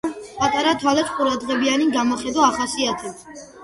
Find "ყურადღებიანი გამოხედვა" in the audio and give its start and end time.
1.19-2.51